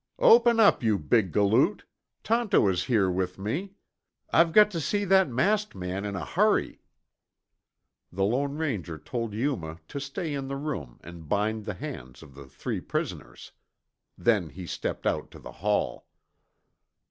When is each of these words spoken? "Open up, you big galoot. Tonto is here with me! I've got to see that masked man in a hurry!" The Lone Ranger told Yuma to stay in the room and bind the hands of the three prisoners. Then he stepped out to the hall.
"Open 0.17 0.59
up, 0.59 0.81
you 0.81 0.97
big 0.97 1.31
galoot. 1.31 1.85
Tonto 2.23 2.67
is 2.69 2.85
here 2.85 3.07
with 3.11 3.37
me! 3.37 3.75
I've 4.33 4.51
got 4.51 4.71
to 4.71 4.81
see 4.81 5.05
that 5.05 5.29
masked 5.29 5.75
man 5.75 6.05
in 6.05 6.15
a 6.15 6.25
hurry!" 6.25 6.81
The 8.11 8.23
Lone 8.25 8.57
Ranger 8.57 8.97
told 8.97 9.35
Yuma 9.35 9.77
to 9.89 9.99
stay 9.99 10.33
in 10.33 10.47
the 10.47 10.57
room 10.57 10.99
and 11.03 11.29
bind 11.29 11.65
the 11.65 11.75
hands 11.75 12.23
of 12.23 12.33
the 12.33 12.47
three 12.47 12.79
prisoners. 12.81 13.51
Then 14.17 14.49
he 14.49 14.65
stepped 14.65 15.05
out 15.05 15.29
to 15.29 15.37
the 15.39 15.51
hall. 15.61 16.07